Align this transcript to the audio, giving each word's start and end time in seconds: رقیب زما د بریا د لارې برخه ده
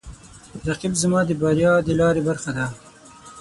رقیب 0.69 0.93
زما 1.01 1.19
د 1.25 1.31
بریا 1.41 1.73
د 1.87 1.89
لارې 1.99 2.21
برخه 2.27 2.51
ده 2.57 2.65